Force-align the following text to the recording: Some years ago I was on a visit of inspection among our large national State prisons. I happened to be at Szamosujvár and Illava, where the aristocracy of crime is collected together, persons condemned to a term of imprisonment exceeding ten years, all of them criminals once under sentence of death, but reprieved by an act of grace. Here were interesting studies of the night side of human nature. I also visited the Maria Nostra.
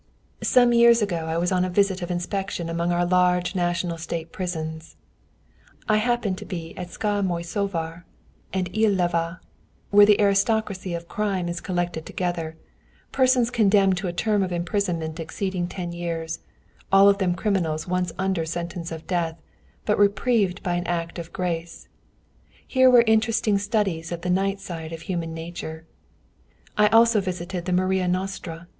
Some 0.41 0.73
years 0.73 1.03
ago 1.03 1.27
I 1.27 1.37
was 1.37 1.51
on 1.51 1.63
a 1.63 1.69
visit 1.69 2.01
of 2.01 2.09
inspection 2.09 2.69
among 2.69 2.91
our 2.91 3.05
large 3.05 3.53
national 3.53 3.99
State 3.99 4.31
prisons. 4.31 4.95
I 5.87 5.97
happened 5.97 6.39
to 6.39 6.43
be 6.45 6.75
at 6.75 6.87
Szamosujvár 6.87 8.03
and 8.51 8.73
Illava, 8.73 9.41
where 9.91 10.05
the 10.07 10.19
aristocracy 10.19 10.95
of 10.95 11.07
crime 11.07 11.47
is 11.47 11.61
collected 11.61 12.07
together, 12.07 12.57
persons 13.11 13.51
condemned 13.51 13.95
to 13.97 14.07
a 14.07 14.11
term 14.11 14.41
of 14.41 14.51
imprisonment 14.51 15.19
exceeding 15.19 15.67
ten 15.67 15.91
years, 15.91 16.39
all 16.91 17.07
of 17.07 17.19
them 17.19 17.35
criminals 17.35 17.87
once 17.87 18.11
under 18.17 18.43
sentence 18.43 18.91
of 18.91 19.05
death, 19.05 19.39
but 19.85 19.99
reprieved 19.99 20.63
by 20.63 20.73
an 20.73 20.87
act 20.87 21.19
of 21.19 21.31
grace. 21.31 21.87
Here 22.67 22.89
were 22.89 23.03
interesting 23.05 23.59
studies 23.59 24.11
of 24.11 24.21
the 24.21 24.31
night 24.31 24.59
side 24.59 24.93
of 24.93 25.01
human 25.03 25.35
nature. 25.35 25.85
I 26.75 26.87
also 26.87 27.21
visited 27.21 27.65
the 27.65 27.71
Maria 27.73 28.07
Nostra. 28.07 28.67